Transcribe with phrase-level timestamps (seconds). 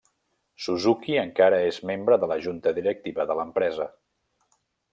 [0.67, 3.89] Suzuki encara és membre de la junta directiva de l'empresa.